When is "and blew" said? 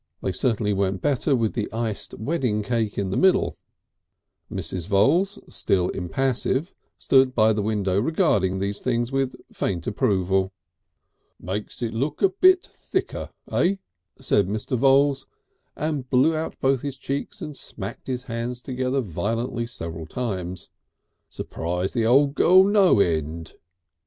15.75-16.35